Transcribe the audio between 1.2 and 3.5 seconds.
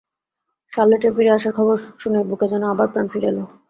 আসার খবর শুনে বুকে যেন আবার প্রাণ ফিরে এল।